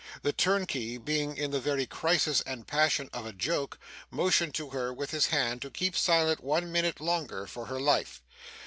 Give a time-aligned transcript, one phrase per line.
[0.23, 3.77] The turnkey, being in the very crisis and passion of a joke,
[4.09, 8.23] motioned to her with his hand to keep silent one minute longer, for her life.